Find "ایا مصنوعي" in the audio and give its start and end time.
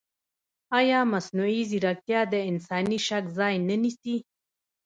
0.79-1.61